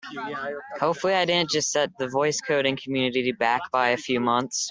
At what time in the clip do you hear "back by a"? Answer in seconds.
3.33-3.97